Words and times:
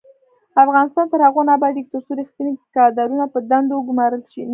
افغانستان 0.63 1.05
تر 1.11 1.19
هغو 1.25 1.41
نه 1.47 1.51
ابادیږي، 1.57 1.89
ترڅو 1.91 2.11
ریښتیني 2.21 2.53
کادرونه 2.75 3.25
په 3.33 3.39
دندو 3.49 3.73
وګمارل 3.77 4.21
نشي. 4.25 4.41